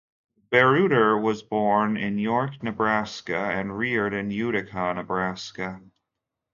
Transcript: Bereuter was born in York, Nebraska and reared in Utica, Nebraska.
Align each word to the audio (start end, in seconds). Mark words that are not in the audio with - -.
Bereuter 0.49 1.15
was 1.15 1.43
born 1.43 1.95
in 1.95 2.17
York, 2.17 2.63
Nebraska 2.63 3.37
and 3.37 3.77
reared 3.77 4.15
in 4.15 4.31
Utica, 4.31 4.91
Nebraska. 4.95 5.79